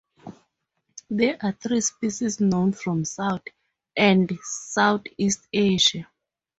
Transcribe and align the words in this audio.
There 1.11 1.37
are 1.43 1.51
three 1.51 1.81
species 1.81 2.39
known 2.41 2.71
from 2.73 3.05
South 3.05 3.43
and 3.95 4.31
Southeast 4.41 5.47
Asia. 5.53 6.07